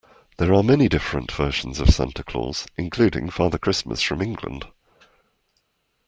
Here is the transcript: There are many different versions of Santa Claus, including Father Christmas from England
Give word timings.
There 0.37 0.51
are 0.55 0.63
many 0.63 0.89
different 0.89 1.31
versions 1.31 1.79
of 1.79 1.91
Santa 1.91 2.23
Claus, 2.23 2.65
including 2.75 3.29
Father 3.29 3.59
Christmas 3.59 4.01
from 4.01 4.19
England 4.19 4.65